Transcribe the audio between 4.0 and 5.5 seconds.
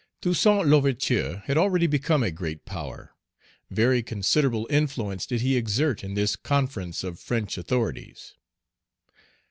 considerable influence did